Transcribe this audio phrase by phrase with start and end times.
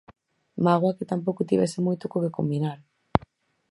[0.65, 2.79] Mágoa que tampouco tivese moito co que combinar.